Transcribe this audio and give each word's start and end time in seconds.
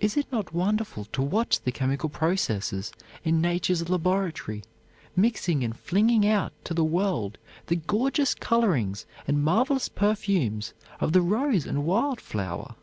Is 0.00 0.16
it 0.16 0.26
not 0.32 0.54
wonderful 0.54 1.04
to 1.04 1.20
watch 1.20 1.60
the 1.60 1.70
chemical 1.70 2.08
processes 2.08 2.92
in 3.24 3.42
nature's 3.42 3.86
laboratory, 3.90 4.62
mixing 5.14 5.62
and 5.62 5.78
flinging 5.78 6.26
out 6.26 6.54
to 6.64 6.72
the 6.72 6.82
world 6.82 7.36
the 7.66 7.76
gorgeous 7.76 8.34
colorings 8.34 9.04
and 9.28 9.44
marvelous 9.44 9.90
perfumes 9.90 10.72
of 10.98 11.12
the 11.12 11.20
rose 11.20 11.66
and 11.66 11.84
wild 11.84 12.22
flower! 12.22 12.74